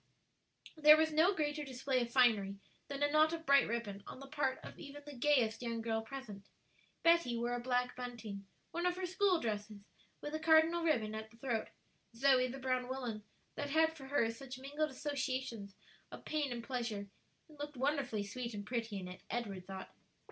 [0.75, 2.57] There was no greater display of finery
[2.87, 6.01] than a knot of bright ribbon, on the part of even the gayest young girl
[6.01, 6.49] present.
[7.03, 9.85] Betty wore a black bunting one of her school dresses
[10.19, 11.67] with a cardinal ribbon at the throat;
[12.15, 15.75] Zoe the brown woollen that had for her such mingled associations
[16.11, 17.07] of pain and pleasure,
[17.47, 19.93] and looked wonderfully sweet and pretty in it, Edward thought.